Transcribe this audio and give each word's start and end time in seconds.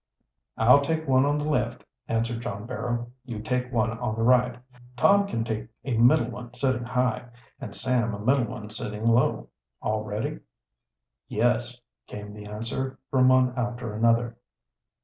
"I'll 0.57 0.81
take 0.81 1.07
one 1.07 1.27
on 1.27 1.37
the 1.37 1.43
left," 1.43 1.83
answered 2.07 2.41
John 2.41 2.65
Barrow. 2.65 3.11
"You 3.23 3.39
take 3.39 3.71
one 3.71 3.91
on 3.99 4.15
the 4.15 4.23
right. 4.23 4.57
Tom 4.97 5.27
can 5.27 5.43
take 5.43 5.67
a 5.83 5.95
middle 5.95 6.31
one 6.31 6.55
sitting 6.55 6.85
high, 6.85 7.27
and 7.59 7.75
Sam 7.75 8.15
a 8.15 8.19
middle 8.19 8.45
one 8.45 8.71
sitting 8.71 9.05
low. 9.05 9.49
All 9.79 10.03
ready?" 10.03 10.39
"Yes," 11.27 11.79
came 12.07 12.33
the 12.33 12.47
answer, 12.47 12.97
from 13.11 13.27
one 13.29 13.55
after 13.55 13.93
another. 13.93 14.37